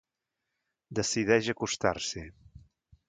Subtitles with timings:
[0.99, 2.25] Decideix acostar-s'hi.